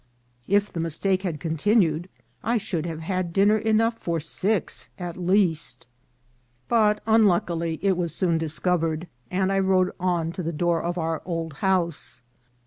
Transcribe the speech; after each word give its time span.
If 0.47 0.73
the 0.73 0.79
mistake 0.79 1.21
had 1.21 1.39
continued 1.39 2.09
I 2.43 2.57
should 2.57 2.87
have 2.87 3.01
had 3.01 3.31
dinner 3.31 3.59
enough 3.59 3.99
for 3.99 4.19
six 4.19 4.89
at 4.97 5.15
least; 5.15 5.85
but, 6.67 7.03
unluckily, 7.05 7.75
it 7.83 7.89
INCIDENTS 7.93 7.93
OF 7.93 7.93
TRAVEL. 7.93 8.01
was 8.01 8.15
soon 8.15 8.37
discovered, 8.39 9.07
and 9.29 9.51
I 9.53 9.59
rode 9.59 9.91
on 9.99 10.31
to 10.31 10.41
the 10.41 10.51
door 10.51 10.81
of 10.81 10.97
our 10.97 11.21
old 11.23 11.53
house. 11.61 12.23